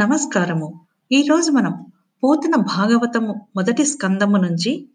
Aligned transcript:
నమస్కారము. 0.00 0.86
ఈరోజు 1.12 1.50
మనం 1.50 1.86
పోతన 2.24 2.56
భాగవతము 2.56 3.50
మొదటి 3.56 3.84
స్కందము 3.84 4.36
నుంచి 4.36 4.88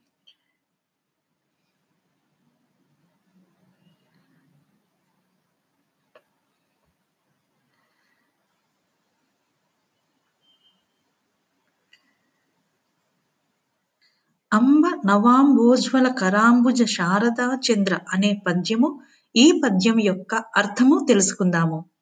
అంబ 14.53 14.83
నవాంబోజ్వల 15.05 16.07
కరాంబుజ 16.07 16.83
శారదా 16.83 17.59
చంద్ర 17.67 17.99
అనే 18.13 18.43
పద్యము 18.47 19.01
ఈ 19.35 19.61
పద్యం 19.65 19.99
యొక్క 19.99 20.35
అర్థము 20.35 21.05
తెలుసుకుందాము. 21.07 21.95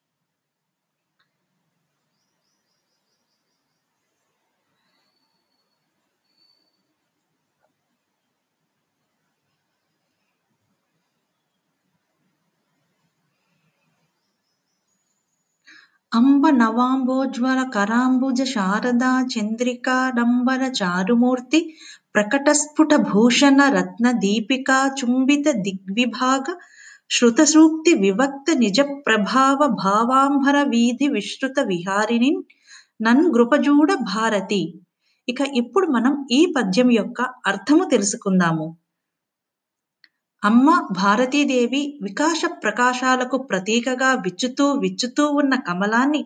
అంబ 16.14 16.44
నవాంబోజ్వల 16.50 17.60
కరాంబుజ 17.74 18.40
శారదా 18.42 19.12
చంద్రికాడంబర 19.32 20.62
చారుమూర్తి 20.82 21.60
ప్రకటస్ఫుట 22.14 22.94
భూషణ 23.10 23.60
రత్న 23.68 24.10
దీపికా 24.10 24.78
చుంబిత 25.00 25.46
దిగ్విభాగ 25.56 26.46
శ్రుతసూక్తి 27.10 27.94
వివక్త 27.94 28.46
నిజ 28.58 28.80
ప్రభావ 29.06 29.58
భావాంబర 29.84 30.56
వీధి 30.68 31.08
విశ్రుత 31.08 31.56
విహారిని 31.66 32.30
నన్ 33.02 33.24
గృపజూడ 33.36 33.90
భారతి. 34.14 34.62
ఇక 35.28 35.40
ఇప్పుడు 35.56 35.86
మనం 35.86 36.14
ఈ 36.30 36.40
పద్యం 36.56 36.90
యొక్క 36.90 37.20
అర్థము 37.46 37.84
తెలుసుకుందాము. 37.84 38.66
అమ్మ 40.44 40.68
భారతీదేవి 40.92 41.82
వికాస 42.02 42.40
ప్రకాశాలకు 42.62 43.36
ప్రతీకగా 43.50 44.10
విచ్చుతూ 44.24 44.66
విచ్చుతూ 44.80 45.24
ఉన్న 45.32 45.54
కమలాన్ని 45.68 46.20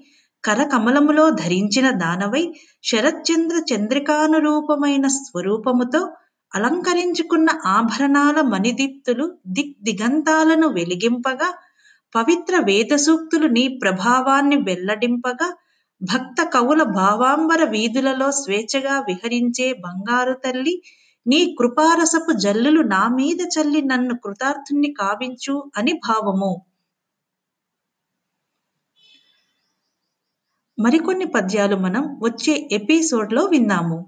కరకమలములో 0.45 1.25
ధరించిన 1.35 1.87
దానవై 1.99 2.43
శరత్చంద్ర 2.85 3.57
చంద్రికానురూపమైన 3.71 5.07
స్వరూపముతో 5.17 6.01
అలంకరించుకున్న 6.53 7.49
ఆభరణాల 7.69 8.39
మణిదీప్తులు 8.49 9.25
దిక్ 9.51 9.75
దిగంతాలను 9.83 10.69
వెలిగింపగా 10.69 11.49
పవిత్ర 12.15 12.57
వేద 12.61 12.93
సూక్తులు 12.97 13.49
నీ 13.49 13.65
ప్రభావాన్ని 13.83 14.59
వెల్లడింపగా 14.63 15.49
భక్త 16.01 16.41
కవుల 16.53 16.83
భావాంబర 16.97 17.63
వీధులలో 17.69 18.29
స్వేచ్ఛగా 18.33 18.95
విహరించే 19.01 19.67
బంగారు 19.79 20.35
తల్లి 20.45 20.75
నీ 21.29 21.57
కృపారసపు 21.59 22.33
జల్లులు 22.33 22.81
నా 22.81 23.09
మీద 23.09 23.41
చల్లి 23.55 23.83
నన్ను 23.83 24.15
కృతార్థుణ్ణి 24.15 24.95
కావించు 25.01 25.71
అని 25.77 25.93
భావము. 25.93 26.53
మరికొన్ని 30.79 31.25
పద్యాలు 31.25 31.77
మనం 31.77 32.19
వచ్చే 32.23 32.69
ఎపిసోడ్లో 32.73 33.45
విన్నాము. 33.45 33.99